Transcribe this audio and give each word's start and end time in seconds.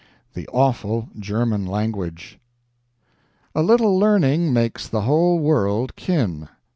The 0.33 0.47
Awful 0.47 1.09
German 1.19 1.67
Language 1.67 2.39
A 3.53 3.61
little 3.61 3.99
learning 3.99 4.51
makes 4.51 4.87
the 4.87 5.01
whole 5.01 5.37
world 5.37 5.95
kin. 5.95 6.49